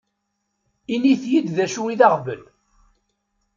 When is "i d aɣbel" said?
1.93-2.41